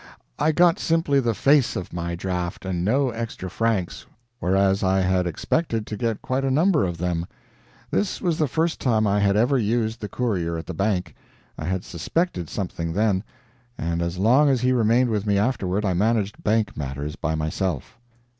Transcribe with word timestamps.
I 0.39 0.51
got 0.51 0.79
simply 0.79 1.19
the 1.19 1.35
face 1.35 1.75
of 1.75 1.93
my 1.93 2.15
draft, 2.15 2.65
and 2.65 2.83
no 2.83 3.11
extra 3.11 3.51
francs, 3.51 4.07
whereas 4.39 4.81
I 4.81 5.01
had 5.01 5.27
expected 5.27 5.85
to 5.85 5.95
get 5.95 6.23
quite 6.23 6.43
a 6.43 6.49
number 6.49 6.85
of 6.85 6.97
them. 6.97 7.27
This 7.91 8.19
was 8.19 8.39
the 8.39 8.47
first 8.47 8.81
time 8.81 9.05
I 9.05 9.19
had 9.19 9.37
ever 9.37 9.59
used 9.59 10.01
the 10.01 10.09
courier 10.09 10.57
at 10.57 10.65
the 10.65 10.73
bank. 10.73 11.13
I 11.55 11.65
had 11.65 11.83
suspected 11.85 12.49
something 12.49 12.93
then, 12.93 13.23
and 13.77 14.01
as 14.01 14.17
long 14.17 14.49
as 14.49 14.61
he 14.61 14.71
remained 14.73 15.11
with 15.11 15.27
me 15.27 15.37
afterward 15.37 15.85
I 15.85 15.93
managed 15.93 16.43
bank 16.43 16.75
matters 16.75 17.15
by 17.15 17.35
myself. 17.35 17.99